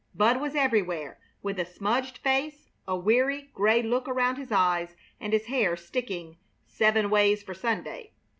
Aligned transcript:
Bud 0.15 0.41
was 0.41 0.55
everywhere, 0.55 1.19
with 1.43 1.59
a 1.59 1.63
smudged 1.63 2.17
face, 2.17 2.71
a 2.87 2.97
weary, 2.97 3.51
gray 3.53 3.83
look 3.83 4.07
around 4.07 4.37
his 4.37 4.51
eyes, 4.51 4.95
and 5.19 5.31
his 5.31 5.45
hair 5.45 5.77
sticking 5.77 6.37
"seven 6.65 7.11
ways 7.11 7.43
for 7.43 7.53
Sunday." 7.53 8.09